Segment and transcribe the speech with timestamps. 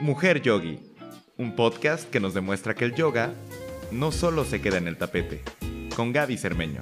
[0.00, 0.78] Mujer Yogi,
[1.36, 3.34] un podcast que nos demuestra que el yoga
[3.92, 5.42] no solo se queda en el tapete,
[5.94, 6.80] con Gaby Cermeño.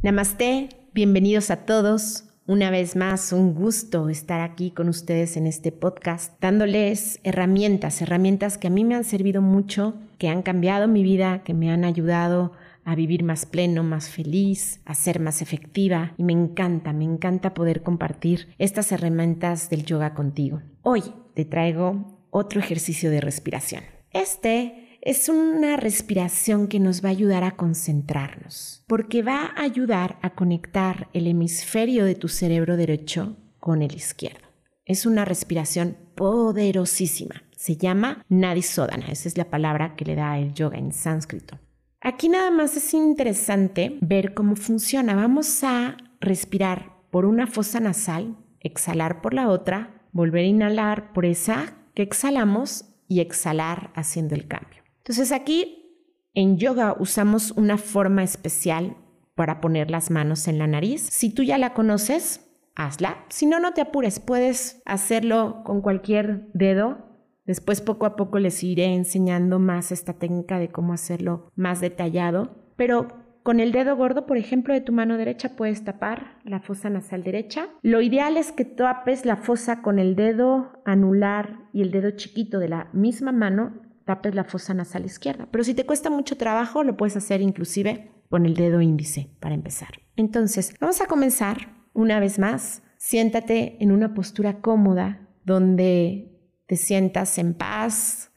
[0.00, 2.24] Namaste, bienvenidos a todos.
[2.46, 8.56] Una vez más, un gusto estar aquí con ustedes en este podcast, dándoles herramientas, herramientas
[8.56, 11.84] que a mí me han servido mucho, que han cambiado mi vida, que me han
[11.84, 12.52] ayudado
[12.84, 17.54] a vivir más pleno, más feliz, a ser más efectiva y me encanta, me encanta
[17.54, 20.62] poder compartir estas herramientas del yoga contigo.
[20.82, 21.02] Hoy
[21.34, 23.84] te traigo otro ejercicio de respiración.
[24.12, 30.18] Este es una respiración que nos va a ayudar a concentrarnos, porque va a ayudar
[30.22, 34.46] a conectar el hemisferio de tu cerebro derecho con el izquierdo.
[34.84, 37.44] Es una respiración poderosísima.
[37.56, 39.06] Se llama Nadisodana.
[39.06, 41.58] Esa es la palabra que le da el yoga en sánscrito.
[42.02, 45.14] Aquí nada más es interesante ver cómo funciona.
[45.14, 51.26] Vamos a respirar por una fosa nasal, exhalar por la otra, volver a inhalar por
[51.26, 54.82] esa que exhalamos y exhalar haciendo el cambio.
[54.98, 58.96] Entonces aquí en yoga usamos una forma especial
[59.34, 61.02] para poner las manos en la nariz.
[61.02, 63.26] Si tú ya la conoces, hazla.
[63.28, 67.09] Si no, no te apures, puedes hacerlo con cualquier dedo
[67.44, 72.56] Después poco a poco les iré enseñando más esta técnica de cómo hacerlo más detallado.
[72.76, 73.08] Pero
[73.42, 77.22] con el dedo gordo, por ejemplo, de tu mano derecha puedes tapar la fosa nasal
[77.22, 77.68] derecha.
[77.82, 82.58] Lo ideal es que tapes la fosa con el dedo anular y el dedo chiquito
[82.58, 85.48] de la misma mano, tapes la fosa nasal izquierda.
[85.50, 89.54] Pero si te cuesta mucho trabajo, lo puedes hacer inclusive con el dedo índice para
[89.54, 90.00] empezar.
[90.16, 92.82] Entonces, vamos a comenzar una vez más.
[92.98, 96.39] Siéntate en una postura cómoda donde
[96.70, 98.30] te sientas en paz,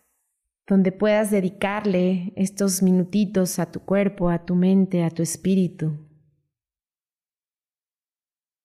[0.65, 6.09] donde puedas dedicarle estos minutitos a tu cuerpo, a tu mente, a tu espíritu,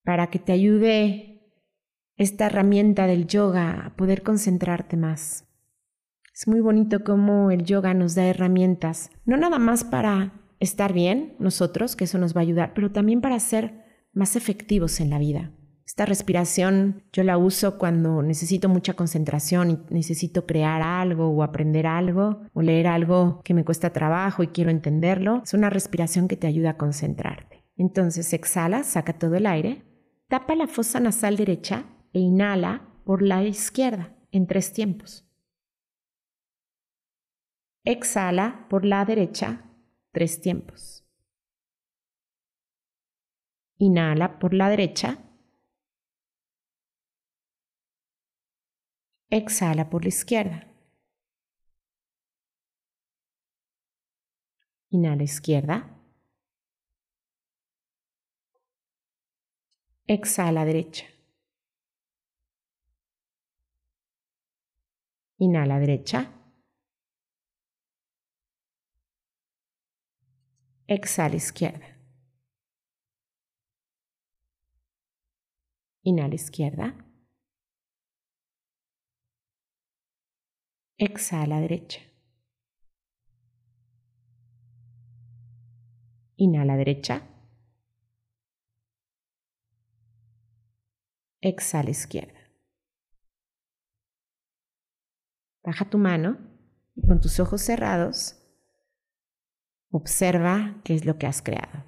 [0.04, 1.52] para que te ayude
[2.16, 5.46] esta herramienta del yoga a poder concentrarte más.
[6.32, 11.36] Es muy bonito cómo el yoga nos da herramientas, no nada más para estar bien
[11.40, 13.84] nosotros, que eso nos va a ayudar, pero también para ser
[14.14, 15.52] más efectivos en la vida.
[15.88, 21.86] Esta respiración yo la uso cuando necesito mucha concentración y necesito crear algo o aprender
[21.86, 25.40] algo o leer algo que me cuesta trabajo y quiero entenderlo.
[25.44, 27.64] Es una respiración que te ayuda a concentrarte.
[27.78, 29.82] Entonces exhala, saca todo el aire,
[30.28, 35.26] tapa la fosa nasal derecha e inhala por la izquierda en tres tiempos.
[37.84, 39.64] Exhala por la derecha
[40.12, 41.06] tres tiempos.
[43.78, 45.24] Inhala por la derecha
[49.30, 50.66] Exhala por la izquierda.
[54.90, 55.76] Inhala izquierda.
[60.06, 61.06] Exhala derecha.
[65.38, 66.32] Inhala derecha.
[70.86, 71.86] Exhala izquierda.
[76.02, 77.07] Inhala izquierda.
[80.98, 82.00] Exhala derecha.
[86.36, 87.22] Inhala derecha.
[91.40, 92.40] Exhala izquierda.
[95.62, 96.36] Baja tu mano
[96.96, 98.34] y con tus ojos cerrados
[99.90, 101.84] observa qué es lo que has creado.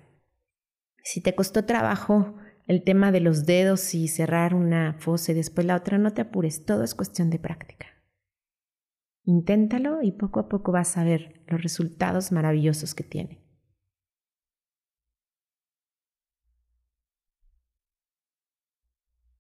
[1.03, 2.37] Si te costó trabajo
[2.69, 6.21] el tema de los dedos y cerrar una fosa y después la otra, no te
[6.21, 7.90] apures, todo es cuestión de práctica.
[9.31, 13.41] Inténtalo y poco a poco vas a ver los resultados maravillosos que tiene.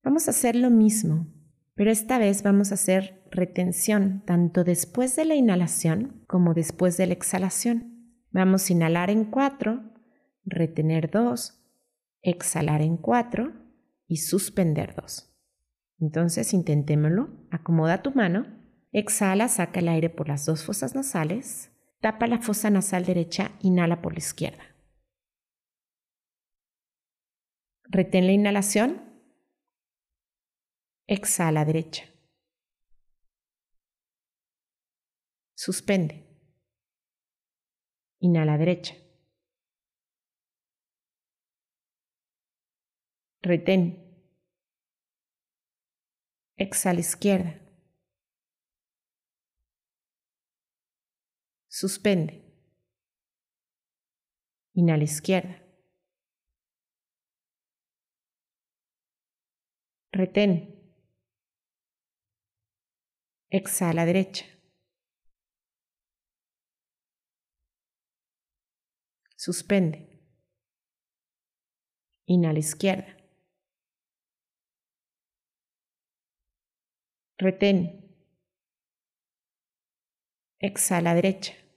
[0.05, 1.27] Vamos a hacer lo mismo,
[1.75, 7.09] pero esta vez vamos a hacer retención tanto después de la inhalación como después de
[7.09, 8.15] la exhalación.
[8.31, 9.93] Vamos a inhalar en cuatro,
[10.45, 11.65] retener dos,
[12.23, 13.55] exhalar en cuatro
[14.07, 15.37] y suspender dos.
[15.99, 17.31] Entonces intentémoslo.
[17.51, 18.60] Acomoda tu mano
[18.93, 21.71] Exhala, saca el aire por las dos fosas nasales,
[22.01, 24.65] tapa la fosa nasal derecha, inhala por la izquierda.
[27.85, 29.01] Retén la inhalación,
[31.07, 32.05] exhala derecha.
[35.55, 36.27] Suspende.
[38.19, 38.95] Inhala derecha.
[43.43, 43.83] Retén.
[46.57, 47.70] Exhala izquierda.
[51.81, 52.35] Suspende.
[54.75, 55.55] Inhala izquierda.
[60.13, 60.53] Retén.
[63.49, 64.45] Exhala derecha.
[69.37, 69.99] Suspende.
[72.27, 73.17] Inhala izquierda.
[77.39, 77.79] Retén.
[80.59, 81.70] Exhala derecha.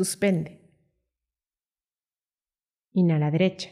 [0.00, 0.52] Suspende.
[2.94, 3.68] Inhala derecha.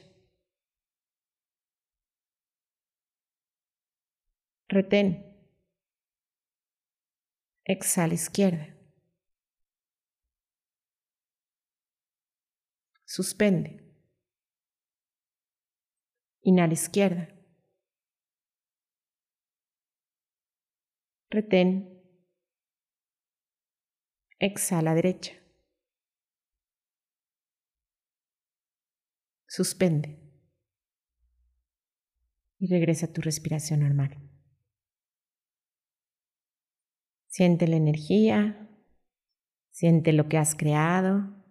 [4.69, 5.09] Retén.
[7.65, 8.67] Exhala izquierda.
[13.07, 13.71] Suspende.
[16.43, 17.25] Inhala izquierda.
[21.31, 21.71] Retén.
[24.39, 25.48] Exhala derecha.
[29.59, 30.17] Suspende.
[32.61, 34.17] Y regresa a tu respiración normal.
[37.27, 38.71] Siente la energía,
[39.73, 41.45] siente lo que has creado,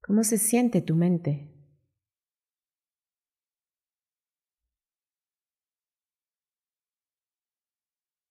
[0.00, 1.52] cómo se siente tu mente.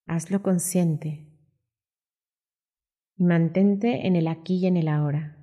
[0.06, 1.38] Hazlo consciente
[3.18, 5.39] y mantente en el aquí y en el ahora.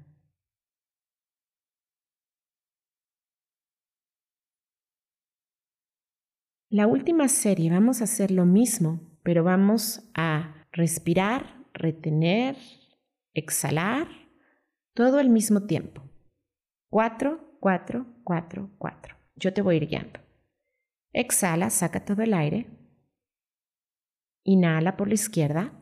[6.68, 12.56] La última serie vamos a hacer lo mismo, pero vamos a respirar, retener,
[13.34, 14.08] exhalar,
[14.92, 16.02] todo al mismo tiempo.
[16.90, 19.16] Cuatro, cuatro, cuatro, cuatro.
[19.36, 20.18] Yo te voy a ir guiando.
[21.12, 22.66] Exhala, saca todo el aire.
[24.42, 25.72] Inhala por la izquierda.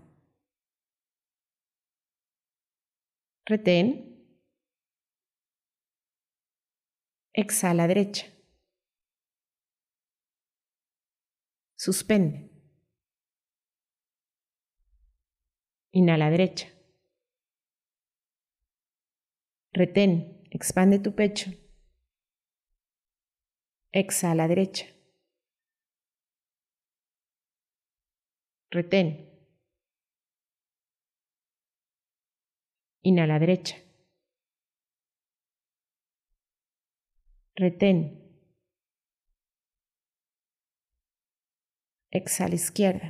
[3.46, 4.38] Retén.
[7.32, 8.33] Exhala derecha.
[11.84, 12.50] Suspende.
[15.92, 16.68] Inhala derecha.
[19.74, 20.10] Retén,
[20.50, 21.50] expande tu pecho.
[23.92, 24.86] Exhala derecha.
[28.70, 29.08] Retén.
[33.02, 33.76] Inhala derecha.
[37.56, 38.23] Retén.
[42.14, 43.08] Exhala izquierda.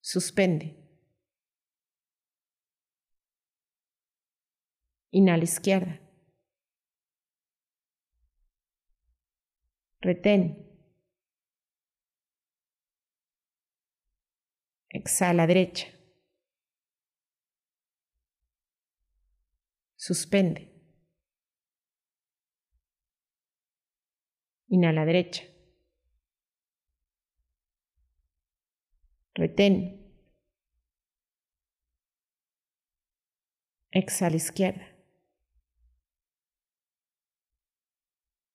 [0.00, 0.74] Suspende.
[5.12, 6.00] Inhala izquierda.
[10.00, 10.42] Retén.
[14.90, 15.88] Exhala derecha.
[19.96, 20.77] Suspende.
[24.68, 25.44] Inhala derecha.
[29.34, 29.74] Retén.
[33.92, 34.86] Exhala izquierda.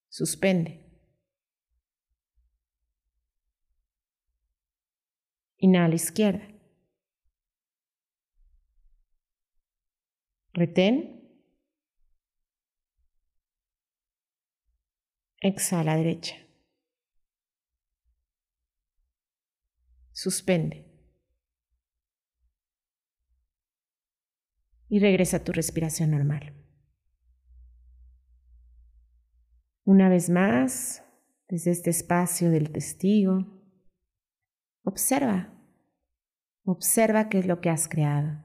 [0.10, 0.80] Suspende.
[5.58, 6.48] Inhala izquierda.
[10.54, 11.23] Retén.
[15.44, 16.38] Exhala derecha.
[20.14, 20.90] Suspende.
[24.88, 26.54] Y regresa a tu respiración normal.
[29.84, 31.04] Una vez más,
[31.50, 33.46] desde este espacio del testigo,
[34.84, 35.54] observa,
[36.64, 38.42] observa qué es lo que has creado.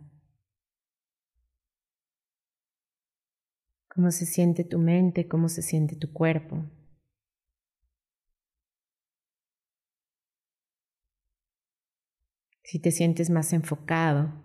[3.88, 6.69] Cómo se siente tu mente, cómo se siente tu cuerpo.
[12.69, 14.45] Si te sientes más enfocado,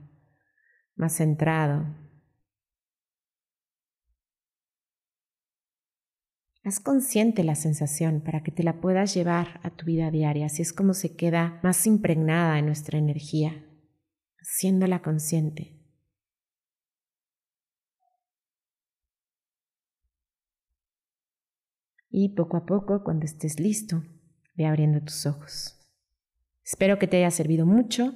[0.95, 1.93] más centrado.
[6.63, 10.61] Haz consciente la sensación para que te la puedas llevar a tu vida diaria, así
[10.61, 13.61] es como se queda más impregnada en nuestra energía,
[14.39, 15.85] haciéndola consciente.
[22.09, 24.01] Y poco a poco, cuando estés listo,
[24.55, 25.82] ve abriendo tus ojos.
[26.63, 28.13] Espero que te haya servido mucho,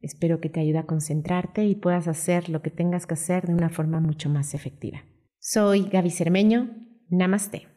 [0.00, 3.54] espero que te ayude a concentrarte y puedas hacer lo que tengas que hacer de
[3.54, 5.04] una forma mucho más efectiva.
[5.38, 6.70] Soy Gaby Cermeño,
[7.08, 7.69] Namaste.